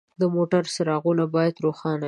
د 0.19 0.21
موټر 0.35 0.63
څراغونه 0.73 1.23
باید 1.35 1.55
روښانه 1.65 1.97
وي. 1.97 1.99